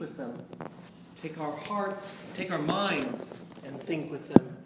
with 0.00 0.16
them. 0.16 0.42
Take 1.20 1.38
our 1.38 1.52
hearts, 1.52 2.12
take 2.34 2.50
our 2.50 2.58
minds, 2.58 3.30
and 3.64 3.80
think 3.80 4.10
with 4.10 4.32
them. 4.32 4.56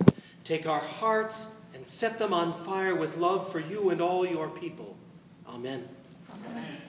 Take 0.44 0.66
our 0.66 0.80
hearts 0.80 1.48
and 1.74 1.86
set 1.86 2.18
them 2.18 2.32
on 2.32 2.52
fire 2.52 2.94
with 2.94 3.16
love 3.16 3.50
for 3.50 3.58
you 3.58 3.90
and 3.90 4.00
all 4.00 4.24
your 4.24 4.48
people. 4.48 4.96
Amen. 5.48 5.88
Amen. 6.32 6.80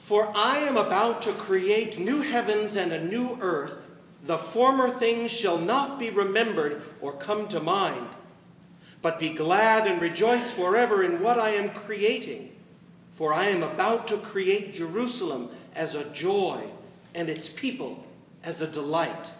For 0.00 0.32
I 0.34 0.58
am 0.58 0.76
about 0.76 1.22
to 1.22 1.32
create 1.32 1.98
new 1.98 2.20
heavens 2.22 2.76
and 2.76 2.92
a 2.92 3.04
new 3.04 3.38
earth. 3.40 3.90
The 4.24 4.38
former 4.38 4.88
things 4.88 5.30
shall 5.30 5.58
not 5.58 5.98
be 5.98 6.10
remembered 6.10 6.82
or 7.00 7.12
come 7.12 7.48
to 7.48 7.60
mind, 7.60 8.08
but 9.02 9.18
be 9.18 9.30
glad 9.30 9.86
and 9.86 10.00
rejoice 10.00 10.50
forever 10.50 11.02
in 11.02 11.22
what 11.22 11.38
I 11.38 11.50
am 11.50 11.70
creating. 11.70 12.51
For 13.12 13.32
I 13.32 13.46
am 13.46 13.62
about 13.62 14.08
to 14.08 14.16
create 14.16 14.74
Jerusalem 14.74 15.50
as 15.74 15.94
a 15.94 16.04
joy 16.04 16.64
and 17.14 17.28
its 17.28 17.48
people 17.48 18.04
as 18.42 18.60
a 18.60 18.66
delight. 18.66 19.30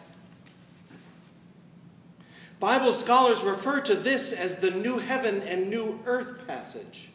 Bible 2.60 2.92
scholars 2.92 3.42
refer 3.42 3.80
to 3.80 3.94
this 3.94 4.32
as 4.32 4.58
the 4.58 4.70
new 4.70 4.98
heaven 4.98 5.42
and 5.42 5.68
new 5.68 5.98
earth 6.06 6.46
passage. 6.46 7.10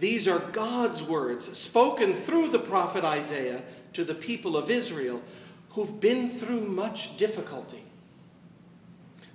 These 0.00 0.26
are 0.26 0.38
God's 0.38 1.02
words 1.02 1.56
spoken 1.56 2.14
through 2.14 2.48
the 2.48 2.58
prophet 2.58 3.04
Isaiah 3.04 3.62
to 3.92 4.02
the 4.02 4.14
people 4.14 4.56
of 4.56 4.70
Israel 4.70 5.22
who've 5.70 6.00
been 6.00 6.28
through 6.28 6.62
much 6.62 7.16
difficulty. 7.16 7.84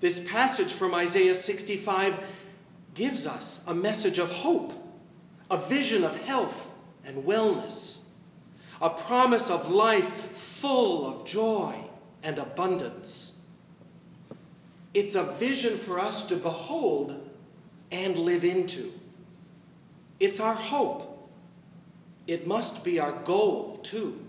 This 0.02 0.20
passage 0.28 0.74
from 0.74 0.94
Isaiah 0.94 1.36
65 1.36 2.20
gives 2.94 3.26
us 3.26 3.62
a 3.66 3.74
message 3.74 4.20
of 4.20 4.32
hope, 4.32 4.74
a 5.50 5.58
vision 5.58 6.04
of 6.04 6.16
health 6.22 6.70
and 7.06 7.24
wellness, 7.24 7.98
a 8.82 8.90
promise 8.90 9.50
of 9.50 9.70
life 9.70 10.32
full 10.32 11.06
of 11.06 11.26
joy 11.26 11.76
and 12.24 12.38
abundance. 12.40 13.36
It's 14.94 15.16
a 15.16 15.24
vision 15.24 15.78
for 15.78 16.00
us 16.00 16.26
to 16.28 16.36
behold 16.36 17.30
and 17.92 18.18
live 18.18 18.44
into. 18.44 18.94
It's 20.20 20.40
our 20.40 20.54
hope. 20.54 21.30
It 22.28 22.48
must 22.48 22.84
be 22.84 23.00
our 23.00 23.12
goal, 23.12 23.80
too. 23.84 24.20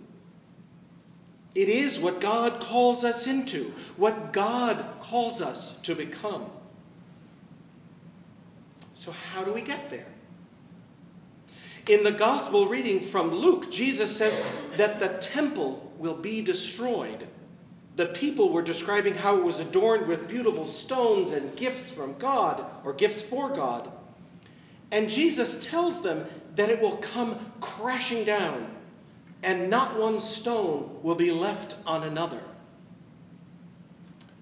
It 1.55 1.71
is 1.71 1.99
what 1.99 2.21
God 2.21 2.61
calls 2.61 3.03
us 3.03 3.27
into, 3.27 3.73
what 3.97 4.33
God 4.33 4.85
calls 5.01 5.41
us 5.41 5.73
to 5.85 5.95
become. 5.95 6.51
So, 8.95 9.13
how 9.13 9.43
do 9.43 9.53
we 9.53 9.63
get 9.63 9.89
there? 9.89 10.07
In 11.89 12.03
the 12.03 12.11
gospel 12.11 12.67
reading 12.67 13.01
from 13.01 13.31
Luke, 13.31 13.71
Jesus 13.71 14.17
says 14.17 14.43
that 14.77 14.99
the 14.99 15.09
temple 15.21 15.93
will 15.99 16.17
be 16.17 16.43
destroyed. 16.43 17.29
The 17.95 18.07
people 18.07 18.53
were 18.53 18.63
describing 18.63 19.15
how 19.15 19.39
it 19.39 19.45
was 19.45 19.61
adorned 19.61 20.09
with 20.09 20.29
beautiful 20.29 20.67
stones 20.67 21.31
and 21.31 21.57
gifts 21.57 21.93
from 21.93 22.19
God, 22.19 22.65
or 22.85 22.93
gifts 22.93 23.23
for 23.23 23.51
God. 23.51 23.93
And 24.91 25.09
Jesus 25.09 25.65
tells 25.65 26.03
them 26.03 26.27
that 26.57 26.71
it 26.71 26.81
will 26.81 26.97
come 26.97 27.53
crashing 27.61 28.25
down, 28.25 28.69
and 29.43 29.71
not 29.71 29.97
one 29.97 30.21
stone 30.21 30.99
will 31.05 31.15
be 31.15 31.31
left 31.31 31.77
on 31.87 32.03
another. 32.03 32.43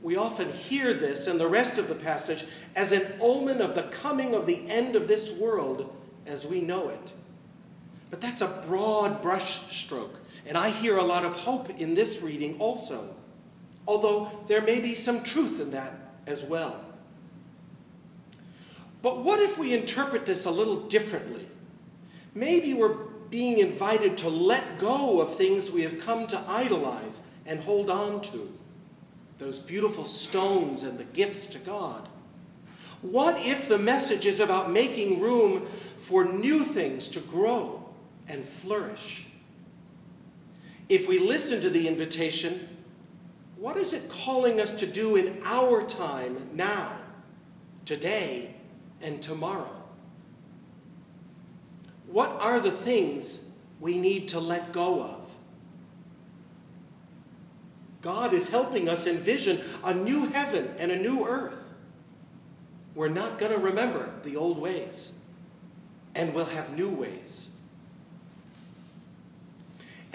We 0.01 0.17
often 0.17 0.51
hear 0.51 0.95
this 0.95 1.27
and 1.27 1.39
the 1.39 1.49
rest 1.49 1.77
of 1.77 1.89
the 1.89 1.95
passage 1.95 2.47
as 2.75 2.91
an 2.91 3.07
omen 3.21 3.61
of 3.61 3.75
the 3.75 3.85
coming 3.85 4.35
of 4.35 4.47
the 4.47 4.67
end 4.69 4.97
of 4.97 5.09
this 5.09 5.31
world 5.39 5.95
as 6.27 6.47
we 6.47 6.63
know 6.63 6.89
it. 6.89 7.13
But 8.15 8.21
that's 8.21 8.43
a 8.43 8.63
broad 8.69 9.25
brushstroke, 9.25 10.15
and 10.47 10.57
I 10.57 10.71
hear 10.71 10.99
a 10.99 11.03
lot 11.03 11.25
of 11.25 11.35
hope 11.35 11.69
in 11.69 11.95
this 11.95 12.23
reading 12.23 12.61
also, 12.61 13.13
although 13.89 14.31
there 14.47 14.61
may 14.61 14.79
be 14.79 14.95
some 14.95 15.25
truth 15.25 15.59
in 15.59 15.73
that 15.73 16.15
as 16.25 16.45
well. 16.45 16.85
But 19.03 19.25
what 19.25 19.41
if 19.41 19.59
we 19.59 19.75
interpret 19.75 20.27
this 20.27 20.45
a 20.45 20.53
little 20.53 20.83
differently? 20.83 21.49
Maybe 22.37 22.73
we're 22.73 22.95
being 23.31 23.59
invited 23.59 24.17
to 24.19 24.29
let 24.29 24.79
go 24.79 25.21
of 25.21 25.37
things 25.37 25.73
we 25.73 25.83
have 25.83 25.99
come 25.99 26.29
to 26.29 26.39
idolize 26.47 27.23
and 27.45 27.59
hold 27.59 27.91
on 27.91 28.21
to 28.31 28.57
those 29.39 29.59
beautiful 29.59 30.05
stones 30.05 30.85
and 30.85 30.99
the 30.99 31.05
gifts 31.05 31.49
to 31.49 31.59
God. 31.59 32.09
What 33.03 33.45
if 33.45 33.69
the 33.69 33.77
message 33.77 34.25
is 34.25 34.39
about 34.39 34.71
making 34.71 35.19
room 35.19 35.67
for 35.99 36.25
new 36.25 36.63
things 36.63 37.09
to 37.09 37.19
grow 37.19 37.84
and 38.29 38.45
flourish? 38.45 39.27
If 40.89 41.09
we 41.09 41.19
listen 41.19 41.61
to 41.63 41.71
the 41.71 41.89
invitation, 41.89 42.69
what 43.57 43.77
is 43.77 43.93
it 43.93 44.11
calling 44.11 44.61
us 44.61 44.75
to 44.75 44.87
do 44.87 45.17
in 45.17 45.41
our 45.45 45.83
time 45.83 46.51
now, 46.53 46.99
today, 47.85 48.55
and 49.01 49.23
tomorrow? 49.23 49.83
What 52.07 52.31
are 52.41 52.61
the 52.61 52.71
things 52.71 53.41
we 53.81 53.99
need 53.99 54.29
to 54.29 54.41
let 54.41 54.73
go 54.73 55.03
of? 55.03 55.21
God 58.03 58.35
is 58.35 58.51
helping 58.51 58.89
us 58.89 59.07
envision 59.07 59.63
a 59.83 59.95
new 59.95 60.27
heaven 60.27 60.75
and 60.79 60.93
a 60.93 60.99
new 60.99 61.27
earth. 61.27 61.65
We're 62.95 63.09
not 63.09 63.39
going 63.39 63.53
to 63.53 63.59
remember 63.59 64.11
the 64.23 64.37
old 64.37 64.59
ways, 64.59 65.13
and 66.15 66.35
we'll 66.35 66.45
have 66.45 66.77
new 66.77 66.91
ways. 66.91 67.49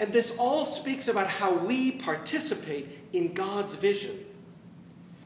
And 0.00 0.14
this 0.14 0.34
all 0.38 0.64
speaks 0.64 1.08
about 1.08 1.26
how 1.26 1.52
we 1.52 1.90
participate 1.90 2.88
in 3.12 3.34
God's 3.34 3.74
vision, 3.74 4.18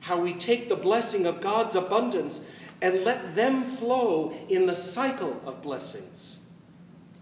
how 0.01 0.21
we 0.21 0.35
take 0.35 0.69
the 0.69 0.75
blessing 0.75 1.27
of 1.27 1.41
God's 1.41 1.77
abundance 1.77 2.45
and 2.83 3.05
let 3.05 3.37
them 3.37 3.63
flow 3.63 4.35
in 4.49 4.67
the 4.67 4.75
cycle 4.75 5.41
of 5.47 5.63
blessings. 5.63 6.41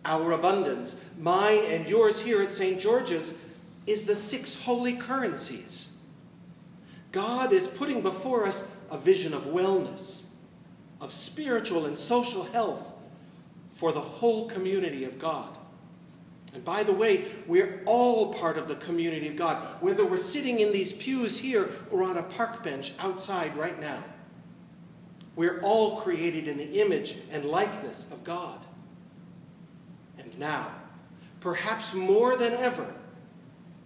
Our 0.03 0.33
abundance, 0.33 0.97
mine 1.19 1.61
and 1.67 1.87
yours 1.87 2.23
here 2.23 2.41
at 2.41 2.53
St. 2.53 2.81
George's, 2.81 3.39
is 3.87 4.07
the 4.07 4.17
six 4.17 4.63
holy 4.63 4.95
currencies. 4.95 5.91
God 7.13 7.53
is 7.53 7.67
putting 7.67 8.01
before 8.01 8.47
us 8.47 8.75
a 8.91 8.97
vision 8.97 9.35
of 9.35 9.43
wellness, 9.45 10.23
of 11.03 11.13
spiritual 11.13 11.85
and 11.85 11.99
social 11.99 12.45
health 12.45 12.95
for 13.69 13.93
the 13.93 14.01
whole 14.01 14.49
community 14.49 15.05
of 15.05 15.19
God. 15.19 15.59
And 16.55 16.65
by 16.65 16.83
the 16.83 16.93
way, 16.93 17.25
we're 17.47 17.83
all 17.87 18.35
part 18.35 18.59
of 18.59 18.69
the 18.69 18.75
community 18.77 19.29
of 19.29 19.37
God, 19.37 19.67
whether 19.81 20.05
we're 20.05 20.19
sitting 20.19 20.61
in 20.61 20.71
these 20.71 20.93
pews 20.93 21.39
here 21.39 21.71
or 21.91 22.03
on 22.03 22.19
a 22.19 22.23
park 22.23 22.63
bench 22.63 22.93
outside 22.99 23.57
right 23.57 23.81
now. 23.81 24.05
We're 25.35 25.61
all 25.63 26.01
created 26.03 26.47
in 26.47 26.59
the 26.59 26.81
image 26.81 27.17
and 27.31 27.47
likeness 27.47 28.07
of 28.11 28.23
God. 28.23 28.59
And 30.19 30.39
now, 30.39 30.73
perhaps 31.41 31.95
more 31.95 32.37
than 32.37 32.53
ever, 32.53 32.95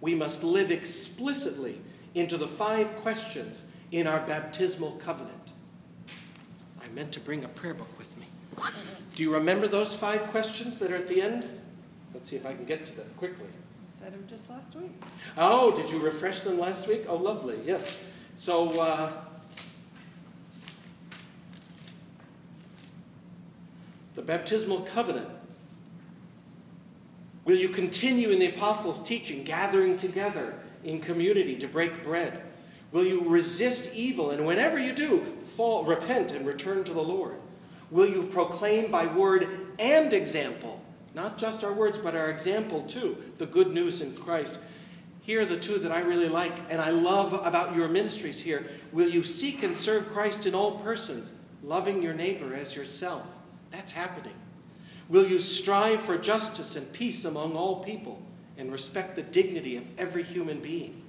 we 0.01 0.13
must 0.13 0.43
live 0.43 0.69
explicitly 0.69 1.79
into 2.13 2.35
the 2.35 2.47
five 2.47 2.95
questions 2.97 3.63
in 3.91 4.07
our 4.07 4.19
baptismal 4.19 4.91
covenant. 4.93 5.51
I 6.81 6.87
meant 6.89 7.13
to 7.13 7.21
bring 7.21 7.45
a 7.45 7.47
prayer 7.47 7.73
book 7.73 7.97
with 7.97 8.17
me. 8.17 8.25
Do 9.15 9.23
you 9.23 9.33
remember 9.33 9.67
those 9.67 9.95
five 9.95 10.27
questions 10.27 10.77
that 10.79 10.91
are 10.91 10.95
at 10.95 11.07
the 11.07 11.21
end? 11.21 11.56
Let's 12.17 12.29
see 12.29 12.35
if 12.35 12.47
I 12.47 12.53
can 12.55 12.65
get 12.65 12.83
to 12.87 12.95
them 12.95 13.05
quickly. 13.15 13.45
I 13.45 14.03
said 14.03 14.11
them 14.11 14.25
just 14.27 14.49
last 14.49 14.75
week. 14.75 14.89
Oh, 15.37 15.69
did 15.69 15.91
you 15.91 15.99
refresh 15.99 16.39
them 16.39 16.59
last 16.59 16.87
week? 16.87 17.05
Oh, 17.07 17.15
lovely. 17.15 17.59
Yes. 17.63 18.03
So, 18.37 18.81
uh, 18.81 19.11
the 24.15 24.23
baptismal 24.23 24.79
covenant. 24.81 25.29
Will 27.45 27.57
you 27.57 27.69
continue 27.69 28.31
in 28.31 28.39
the 28.39 28.47
apostles' 28.47 29.03
teaching, 29.03 29.43
gathering 29.43 29.95
together 29.95 30.55
in 30.83 30.99
community 30.99 31.55
to 31.57 31.67
break 31.67 32.03
bread? 32.03 32.41
Will 32.91 33.05
you 33.05 33.29
resist 33.29 33.93
evil 33.93 34.31
and 34.31 34.47
whenever 34.47 34.79
you 34.79 34.91
do, 34.91 35.19
fall, 35.39 35.85
repent 35.85 36.31
and 36.31 36.47
return 36.47 36.83
to 36.85 36.93
the 36.93 37.03
Lord? 37.03 37.35
Will 37.91 38.09
you 38.09 38.23
proclaim 38.23 38.89
by 38.89 39.05
word 39.05 39.75
and 39.77 40.11
example, 40.13 40.81
not 41.13 41.37
just 41.37 41.63
our 41.63 41.73
words, 41.73 41.97
but 41.97 42.15
our 42.15 42.29
example 42.29 42.83
too, 42.83 43.17
the 43.37 43.45
good 43.45 43.73
news 43.73 44.01
in 44.01 44.15
Christ? 44.15 44.59
Here 45.21 45.41
are 45.41 45.45
the 45.45 45.59
two 45.59 45.77
that 45.79 45.91
I 45.91 45.99
really 45.99 46.29
like 46.29 46.53
and 46.69 46.81
I 46.81 46.89
love 46.89 47.33
about 47.33 47.75
your 47.75 47.87
ministries 47.89 48.41
here. 48.41 48.65
Will 48.93 49.09
you 49.09 49.23
seek 49.23 49.61
and 49.61 49.75
serve 49.75 50.09
Christ 50.09 50.45
in 50.45 50.55
all 50.55 50.79
persons, 50.79 51.33
loving 51.63 52.01
your 52.01 52.13
neighbor 52.13 52.53
as 52.53 52.75
yourself? 52.75 53.37
That's 53.71 53.91
happening. 53.91 54.35
Will 55.09 55.27
you 55.27 55.39
strive 55.39 56.01
for 56.01 56.17
justice 56.17 56.75
and 56.75 56.91
peace 56.93 57.25
among 57.25 57.55
all 57.55 57.83
people 57.83 58.21
and 58.57 58.71
respect 58.71 59.15
the 59.15 59.21
dignity 59.21 59.77
of 59.77 59.83
every 59.99 60.23
human 60.23 60.59
being? 60.59 61.01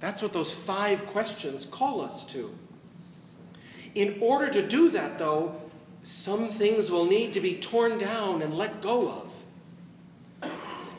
That's 0.00 0.22
what 0.22 0.32
those 0.32 0.52
five 0.52 1.06
questions 1.06 1.64
call 1.64 2.00
us 2.00 2.24
to. 2.26 2.54
In 3.94 4.18
order 4.20 4.48
to 4.48 4.66
do 4.66 4.90
that, 4.90 5.18
though, 5.18 5.54
some 6.02 6.48
things 6.48 6.90
will 6.90 7.04
need 7.04 7.32
to 7.34 7.40
be 7.40 7.56
torn 7.56 7.98
down 7.98 8.42
and 8.42 8.54
let 8.54 8.80
go 8.80 9.08
of. 9.08 10.50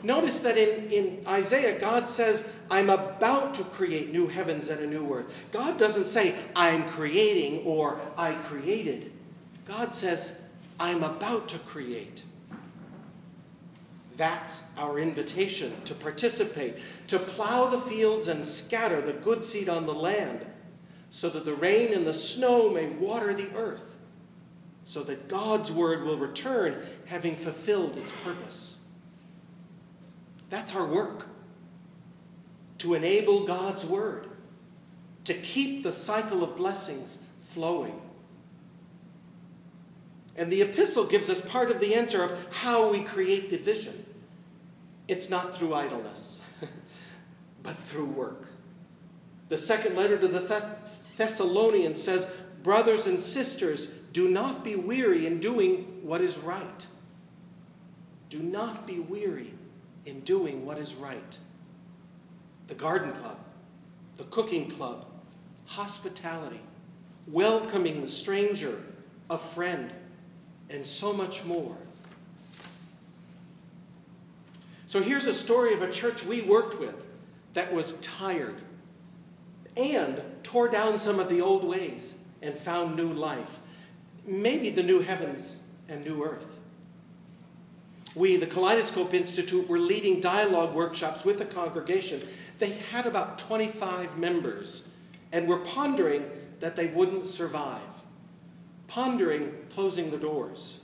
Notice 0.02 0.40
that 0.40 0.58
in, 0.58 0.90
in 0.90 1.26
Isaiah, 1.26 1.78
God 1.80 2.08
says, 2.08 2.48
I'm 2.70 2.90
about 2.90 3.54
to 3.54 3.64
create 3.64 4.12
new 4.12 4.28
heavens 4.28 4.68
and 4.68 4.80
a 4.80 4.86
new 4.86 5.10
earth. 5.14 5.26
God 5.50 5.78
doesn't 5.78 6.06
say, 6.06 6.34
I'm 6.54 6.86
creating 6.88 7.64
or 7.64 8.00
I 8.16 8.34
created. 8.34 9.12
God 9.64 9.94
says, 9.94 10.40
I'm 10.78 11.02
about 11.02 11.48
to 11.48 11.58
create. 11.58 12.22
That's 14.16 14.62
our 14.76 14.98
invitation 14.98 15.72
to 15.86 15.94
participate, 15.94 16.76
to 17.08 17.18
plow 17.18 17.66
the 17.66 17.80
fields 17.80 18.28
and 18.28 18.44
scatter 18.44 19.00
the 19.00 19.12
good 19.12 19.42
seed 19.42 19.68
on 19.68 19.86
the 19.86 19.94
land, 19.94 20.44
so 21.10 21.30
that 21.30 21.44
the 21.44 21.54
rain 21.54 21.92
and 21.92 22.06
the 22.06 22.14
snow 22.14 22.70
may 22.70 22.86
water 22.86 23.32
the 23.32 23.52
earth, 23.56 23.93
so 24.84 25.02
that 25.04 25.28
God's 25.28 25.72
word 25.72 26.04
will 26.04 26.18
return 26.18 26.82
having 27.06 27.36
fulfilled 27.36 27.96
its 27.96 28.12
purpose. 28.22 28.76
That's 30.50 30.74
our 30.74 30.86
work 30.86 31.28
to 32.78 32.92
enable 32.92 33.46
God's 33.46 33.84
word, 33.86 34.28
to 35.24 35.32
keep 35.32 35.82
the 35.82 35.90
cycle 35.90 36.44
of 36.44 36.54
blessings 36.54 37.18
flowing. 37.40 37.98
And 40.36 40.52
the 40.52 40.60
epistle 40.60 41.06
gives 41.06 41.30
us 41.30 41.40
part 41.40 41.70
of 41.70 41.80
the 41.80 41.94
answer 41.94 42.22
of 42.22 42.54
how 42.56 42.90
we 42.90 43.00
create 43.00 43.48
the 43.48 43.56
vision. 43.56 44.04
It's 45.08 45.30
not 45.30 45.54
through 45.54 45.74
idleness, 45.74 46.40
but 47.62 47.76
through 47.76 48.06
work. 48.06 48.48
The 49.48 49.56
second 49.56 49.96
letter 49.96 50.18
to 50.18 50.28
the 50.28 50.76
Thessalonians 51.16 52.02
says, 52.02 52.30
Brothers 52.62 53.06
and 53.06 53.20
sisters, 53.20 53.94
do 54.14 54.28
not 54.28 54.62
be 54.62 54.76
weary 54.76 55.26
in 55.26 55.40
doing 55.40 55.98
what 56.02 56.20
is 56.20 56.38
right. 56.38 56.86
Do 58.30 58.38
not 58.38 58.86
be 58.86 59.00
weary 59.00 59.52
in 60.06 60.20
doing 60.20 60.64
what 60.64 60.78
is 60.78 60.94
right. 60.94 61.36
The 62.68 62.76
garden 62.76 63.10
club, 63.12 63.38
the 64.16 64.24
cooking 64.24 64.70
club, 64.70 65.04
hospitality, 65.66 66.60
welcoming 67.26 68.02
the 68.02 68.08
stranger, 68.08 68.80
a 69.28 69.36
friend, 69.36 69.92
and 70.70 70.86
so 70.86 71.12
much 71.12 71.44
more. 71.44 71.76
So 74.86 75.02
here's 75.02 75.26
a 75.26 75.34
story 75.34 75.74
of 75.74 75.82
a 75.82 75.90
church 75.90 76.24
we 76.24 76.40
worked 76.40 76.78
with 76.78 77.04
that 77.54 77.74
was 77.74 77.94
tired 77.94 78.60
and 79.76 80.22
tore 80.44 80.68
down 80.68 80.98
some 80.98 81.18
of 81.18 81.28
the 81.28 81.40
old 81.40 81.64
ways 81.64 82.14
and 82.40 82.56
found 82.56 82.94
new 82.94 83.12
life. 83.12 83.58
Maybe 84.26 84.70
the 84.70 84.82
new 84.82 85.00
heavens 85.00 85.56
and 85.88 86.04
new 86.04 86.24
earth. 86.24 86.58
We, 88.14 88.36
the 88.36 88.46
Kaleidoscope 88.46 89.12
Institute, 89.12 89.68
were 89.68 89.78
leading 89.78 90.20
dialogue 90.20 90.74
workshops 90.74 91.24
with 91.24 91.40
a 91.40 91.44
congregation. 91.44 92.22
They 92.58 92.70
had 92.70 93.06
about 93.06 93.38
25 93.38 94.18
members 94.18 94.84
and 95.32 95.48
were 95.48 95.58
pondering 95.58 96.30
that 96.60 96.76
they 96.76 96.86
wouldn't 96.86 97.26
survive 97.26 97.80
pondering 98.86 99.52
closing 99.70 100.10
the 100.10 100.16
doors. 100.16 100.78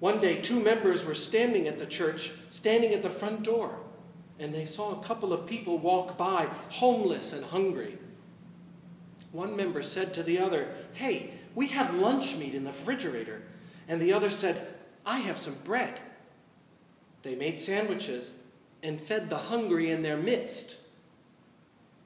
One 0.00 0.20
day, 0.20 0.40
two 0.40 0.60
members 0.60 1.04
were 1.04 1.14
standing 1.14 1.68
at 1.68 1.78
the 1.78 1.86
church, 1.86 2.32
standing 2.50 2.92
at 2.92 3.02
the 3.02 3.10
front 3.10 3.42
door, 3.42 3.80
and 4.38 4.52
they 4.52 4.66
saw 4.66 4.92
a 4.98 5.04
couple 5.04 5.32
of 5.32 5.46
people 5.46 5.78
walk 5.78 6.18
by, 6.18 6.48
homeless 6.70 7.32
and 7.32 7.44
hungry. 7.44 7.98
One 9.32 9.56
member 9.56 9.82
said 9.82 10.12
to 10.14 10.22
the 10.22 10.38
other, 10.38 10.68
Hey, 10.92 11.30
we 11.54 11.68
have 11.68 11.94
lunch 11.94 12.36
meat 12.36 12.54
in 12.54 12.64
the 12.64 12.70
refrigerator. 12.70 13.42
And 13.88 14.00
the 14.00 14.12
other 14.12 14.30
said, 14.30 14.74
I 15.04 15.18
have 15.18 15.38
some 15.38 15.56
bread. 15.64 16.00
They 17.22 17.34
made 17.34 17.60
sandwiches 17.60 18.34
and 18.82 19.00
fed 19.00 19.30
the 19.30 19.36
hungry 19.36 19.90
in 19.90 20.02
their 20.02 20.16
midst. 20.16 20.78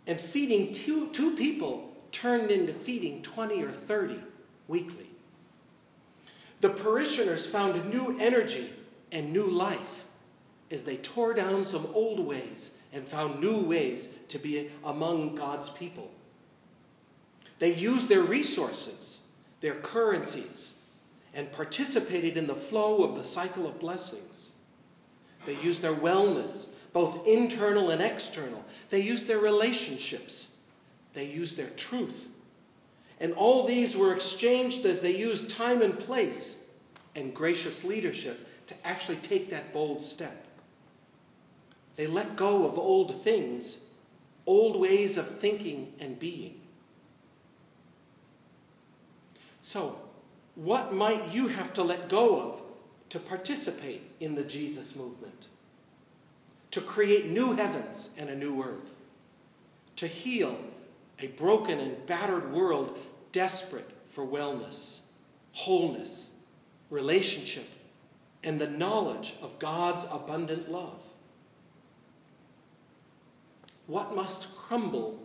And 0.06 0.21
feeding 0.21 0.73
two, 0.73 1.09
two 1.11 1.37
people 1.37 1.93
turned 2.12 2.50
into 2.50 2.73
feeding 2.73 3.23
20 3.23 3.62
or 3.62 3.71
30 3.71 4.21
weekly. 4.67 5.06
The 6.61 6.71
parishioners 6.71 7.47
found 7.47 7.91
new 7.91 8.17
energy 8.19 8.71
and 9.12 9.33
new 9.33 9.47
life 9.47 10.05
as 10.71 10.85
they 10.85 10.97
tore 10.97 11.35
down 11.35 11.65
some 11.65 11.87
old 11.95 12.21
ways 12.21 12.75
and 12.93 13.09
found 13.09 13.41
new 13.41 13.59
ways 13.61 14.09
to 14.29 14.39
be 14.39 14.71
among 14.85 15.35
God's 15.35 15.71
people. 15.71 16.11
They 17.59 17.75
used 17.75 18.09
their 18.09 18.23
resources, 18.23 19.21
their 19.60 19.75
currencies, 19.75 20.75
and 21.34 21.52
participated 21.52 22.37
in 22.37 22.46
the 22.46 22.55
flow 22.55 23.05
of 23.05 23.14
the 23.14 23.25
cycle 23.25 23.66
of 23.66 23.78
blessings. 23.78 24.52
They 25.44 25.56
used 25.56 25.82
their 25.82 25.94
wellness, 25.94 26.69
both 26.93 27.26
internal 27.26 27.90
and 27.90 28.02
external. 28.02 28.64
They 28.90 29.00
used 29.00 29.26
their 29.26 29.38
relationships. 29.38 30.55
They 31.12 31.26
used 31.26 31.56
their 31.56 31.70
truth 31.70 32.28
and 33.20 33.32
all 33.32 33.66
these 33.66 33.96
were 33.96 34.14
exchanged 34.14 34.87
as 34.87 35.02
they 35.02 35.16
used 35.16 35.50
time 35.50 35.82
and 35.82 35.99
place 35.99 36.58
and 37.16 37.34
gracious 37.34 37.82
leadership 37.82 38.46
to 38.69 38.75
actually 38.87 39.16
take 39.16 39.50
that 39.50 39.72
bold 39.72 40.02
step. 40.02 40.46
They 41.96 42.06
let 42.06 42.37
go 42.37 42.64
of 42.64 42.78
old 42.78 43.22
things, 43.22 43.78
old 44.46 44.78
ways 44.78 45.19
of 45.19 45.26
thinking 45.28 45.93
and 45.99 46.19
being. 46.19 46.57
So, 49.69 49.99
what 50.55 50.94
might 50.94 51.35
you 51.35 51.49
have 51.49 51.75
to 51.75 51.82
let 51.82 52.09
go 52.09 52.41
of 52.41 52.62
to 53.11 53.19
participate 53.19 54.00
in 54.19 54.35
the 54.35 54.43
Jesus 54.43 54.97
movement? 54.97 55.44
To 56.70 56.81
create 56.81 57.26
new 57.26 57.53
heavens 57.53 58.09
and 58.17 58.31
a 58.31 58.35
new 58.35 58.62
earth? 58.62 58.97
To 59.97 60.06
heal 60.06 60.56
a 61.19 61.26
broken 61.26 61.79
and 61.81 62.06
battered 62.06 62.50
world 62.50 62.97
desperate 63.31 63.91
for 64.09 64.26
wellness, 64.26 65.00
wholeness, 65.53 66.31
relationship, 66.88 67.69
and 68.43 68.59
the 68.59 68.71
knowledge 68.71 69.35
of 69.43 69.59
God's 69.59 70.06
abundant 70.11 70.73
love. 70.73 71.03
What 73.87 74.17
must 74.17 74.56
crumble 74.56 75.19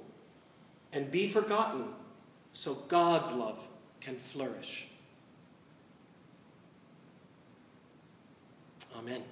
and 0.91 1.09
be 1.09 1.29
forgotten 1.29 1.93
so 2.51 2.73
God's 2.73 3.31
love 3.31 3.67
can 4.03 4.17
flourish. 4.17 4.87
Amen. 8.97 9.23